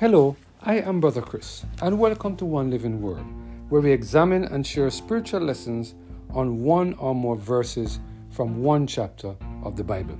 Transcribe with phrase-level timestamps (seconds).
[0.00, 3.24] Hello, I am Brother Chris, and welcome to One Living Word,
[3.68, 5.96] where we examine and share spiritual lessons
[6.30, 7.98] on one or more verses
[8.30, 9.34] from one chapter
[9.64, 10.16] of the Bible.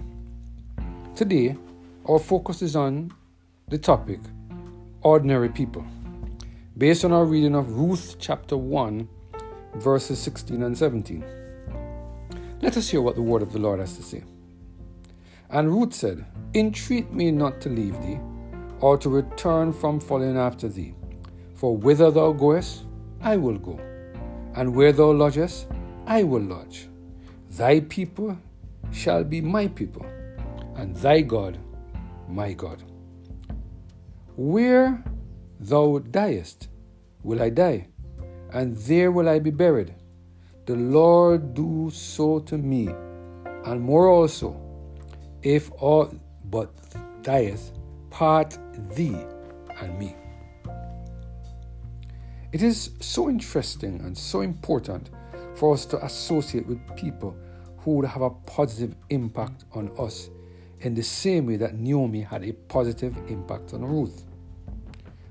[1.14, 1.54] Today,
[2.09, 3.12] our focus is on
[3.68, 4.18] the topic
[5.02, 5.86] Ordinary People,
[6.76, 9.08] based on our reading of Ruth chapter 1,
[9.76, 11.24] verses 16 and 17.
[12.62, 14.25] Let us hear what the word of the Lord has to say.
[15.50, 18.18] And Ruth said, Entreat me not to leave thee
[18.81, 20.95] or to return from following after thee.
[21.55, 22.85] For whither thou goest,
[23.21, 23.79] I will go,
[24.54, 25.67] and where thou lodgest,
[26.07, 26.89] I will lodge.
[27.51, 28.39] Thy people
[28.93, 30.07] shall be my people,
[30.77, 31.59] and thy God
[32.28, 32.83] my God.
[34.37, 35.03] Where
[35.59, 36.69] thou diest,
[37.23, 37.89] will I die,
[38.53, 39.95] and there will I be buried.
[40.67, 42.89] The Lord do so to me,
[43.65, 44.61] and more also,
[45.42, 46.11] if all
[46.45, 46.70] but
[47.23, 47.73] dieth,
[48.11, 48.59] part
[48.95, 49.17] thee
[49.81, 50.14] and me.
[52.53, 55.11] It is so interesting and so important
[55.55, 57.36] for us to associate with people
[57.79, 60.31] who would have a positive impact on us
[60.81, 64.25] in the same way that Naomi had a positive impact on Ruth.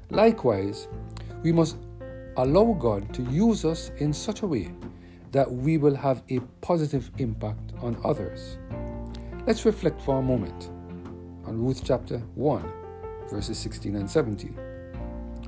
[0.10, 0.88] Likewise,
[1.44, 1.78] we must
[2.38, 4.72] allow God to use us in such a way
[5.32, 8.58] that we will have a positive impact on others.
[9.46, 10.70] Let's reflect for a moment
[11.48, 12.72] on Ruth chapter 1,
[13.32, 14.58] verses 16 and 17.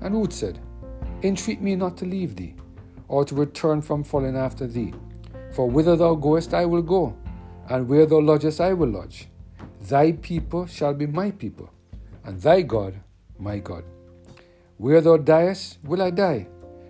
[0.02, 0.60] And Ruth said,
[1.24, 2.56] Entreat me not to leave thee,
[3.10, 4.94] or to return from following after thee.
[5.52, 7.18] For whither thou goest, I will go,
[7.68, 9.28] and where thou lodgest, I will lodge.
[9.82, 11.70] Thy people shall be my people,
[12.24, 12.96] and thy God
[13.38, 13.84] my God.
[14.78, 16.48] Where thou diest, will I die,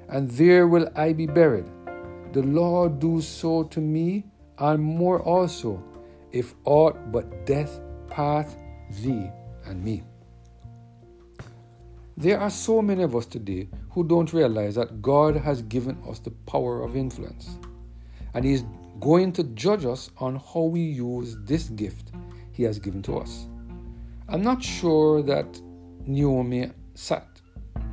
[0.08, 1.66] and there will I be buried.
[2.34, 4.26] The Lord do so to me,
[4.60, 5.84] and more also,
[6.32, 8.48] if aught but death part
[8.90, 9.30] thee
[9.66, 10.04] and me.
[12.18, 16.20] There are so many of us today who don't realize that God has given us
[16.20, 17.58] the power of influence.
[18.34, 18.66] And He is
[19.00, 22.12] going to judge us on how we use this gift
[22.52, 23.48] He has given to us.
[24.28, 25.62] I'm not sure that
[26.06, 27.26] Naomi sat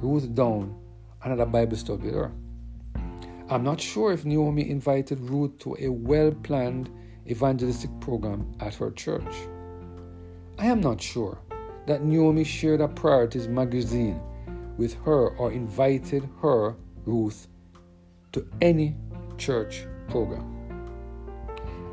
[0.02, 0.76] Ruth down
[1.22, 2.32] and had a Bible study with her.
[3.48, 6.90] I'm not sure if Naomi invited Ruth to a well planned
[7.28, 9.34] evangelistic program at her church.
[10.58, 11.38] I am not sure
[11.86, 14.18] that Naomi shared a priorities magazine
[14.78, 16.74] with her or invited her,
[17.04, 17.46] Ruth,
[18.32, 18.96] to any
[19.36, 20.52] church program.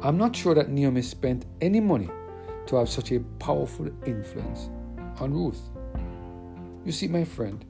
[0.02, 2.10] I'm not sure that Naomi spent any money
[2.68, 4.70] to have such a powerful influence
[5.20, 5.62] on Ruth.
[6.86, 7.66] You see, my friend,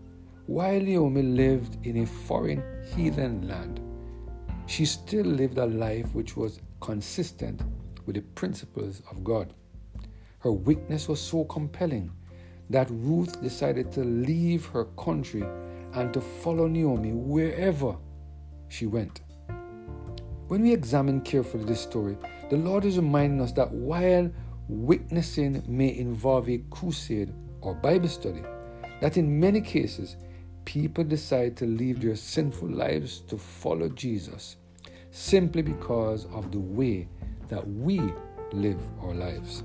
[0.45, 2.63] while Naomi lived in a foreign
[2.95, 3.79] heathen land,
[4.67, 7.61] she still lived a life which was consistent
[8.05, 9.55] with the principles of God.
[10.43, 12.11] Her weakness was so compelling
[12.69, 15.45] that Ruth decided to leave her country
[15.93, 17.95] and to follow Naomi wherever
[18.67, 19.21] she went.
[20.49, 22.17] When we examine carefully this story,
[22.49, 24.29] the Lord is reminding us that while
[24.67, 28.43] witnessing may involve a crusade or Bible study,
[28.99, 30.17] that in many cases,
[30.65, 34.57] people decide to leave their sinful lives to follow Jesus
[35.11, 37.07] simply because of the way
[37.47, 38.01] that we
[38.51, 39.63] live our lives.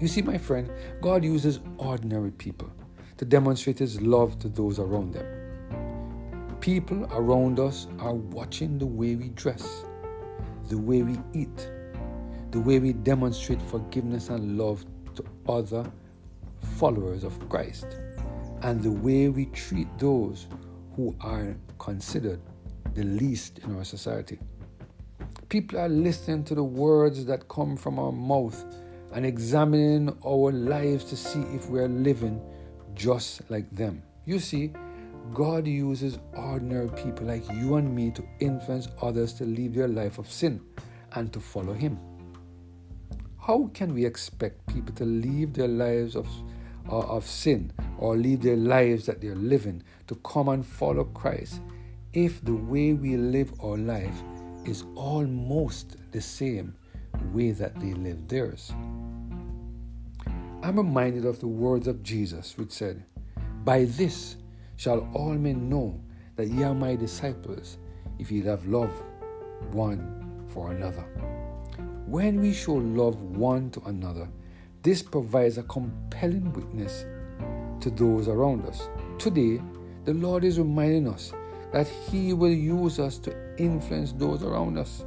[0.00, 0.70] You see, my friend,
[1.00, 2.70] God uses ordinary people
[3.16, 5.26] to demonstrate His love to those around them.
[6.60, 9.84] People around us are watching the way we dress,
[10.68, 11.70] the way we eat,
[12.52, 14.84] the way we demonstrate forgiveness and love
[15.16, 15.90] to other
[16.76, 17.86] followers of Christ,
[18.62, 20.46] and the way we treat those
[20.94, 22.40] who are considered
[22.94, 24.38] the least in our society.
[25.48, 28.64] People are listening to the words that come from our mouth
[29.12, 32.40] and examining our lives to see if we are living
[32.94, 34.02] just like them.
[34.26, 34.72] You see,
[35.32, 40.18] God uses ordinary people like you and me to influence others to leave their life
[40.18, 40.60] of sin
[41.12, 41.98] and to follow Him.
[43.38, 46.28] How can we expect people to leave their lives of,
[46.90, 51.60] uh, of sin or leave their lives that they're living to come and follow Christ
[52.12, 54.22] if the way we live our life
[54.64, 56.74] is almost the same
[57.32, 58.72] way that they live theirs?
[60.62, 63.04] I'm reminded of the words of Jesus, which said,
[63.64, 64.36] By this
[64.76, 66.00] shall all men know
[66.36, 67.78] that ye are my disciples,
[68.18, 68.90] if ye have love
[69.72, 71.04] one for another.
[72.06, 74.28] When we show love one to another,
[74.82, 77.04] this provides a compelling witness
[77.80, 78.88] to those around us.
[79.18, 79.60] Today,
[80.04, 81.32] the Lord is reminding us
[81.72, 85.04] that He will use us to influence those around us.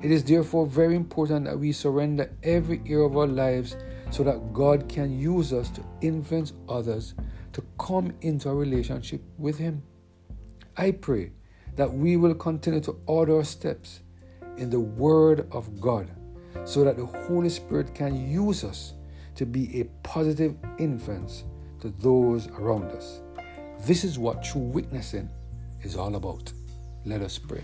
[0.00, 3.76] It is therefore very important that we surrender every area of our lives
[4.10, 7.14] so that God can use us to influence others
[7.52, 9.82] to come into a relationship with Him.
[10.76, 11.32] I pray
[11.74, 14.00] that we will continue to order our steps
[14.56, 16.08] in the Word of God
[16.64, 18.94] so that the Holy Spirit can use us
[19.34, 21.44] to be a positive influence
[21.80, 23.20] to those around us.
[23.80, 25.28] This is what true witnessing
[25.82, 26.52] is all about.
[27.04, 27.62] Let us pray.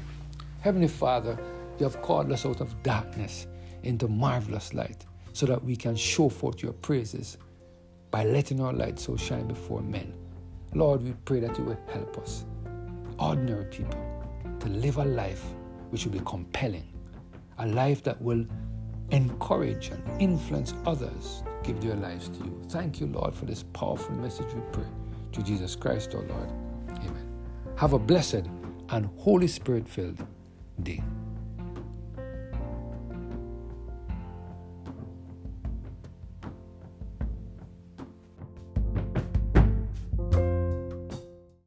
[0.61, 1.39] Heavenly Father,
[1.79, 3.47] you have called us out of darkness
[3.83, 7.39] into marvelous light so that we can show forth your praises
[8.11, 10.15] by letting our light so shine before men.
[10.75, 12.45] Lord, we pray that you will help us,
[13.19, 13.99] ordinary people,
[14.61, 15.45] to live a life
[15.91, 16.93] which will be compelling,
[17.59, 18.47] a life that will
[19.11, 22.63] encourage and influence others to give their lives to you.
[22.69, 24.87] Thank you, Lord, for this powerful message we pray.
[25.33, 26.51] To Jesus Christ, our Lord.
[26.91, 27.29] Amen.
[27.77, 28.47] Have a blessed
[28.91, 30.25] and Holy Spirit filled
[30.83, 31.03] day.